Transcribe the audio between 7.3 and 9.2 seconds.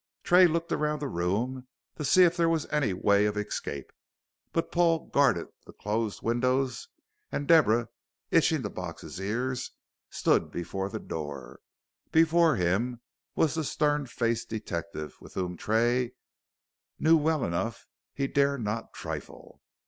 and Deborah, itching to box his